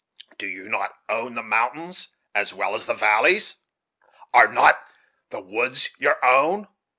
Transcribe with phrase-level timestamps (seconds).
[0.39, 3.57] Do you not own the mountains as well as the valleys?
[4.33, 4.79] are not
[5.29, 6.67] the woods your own?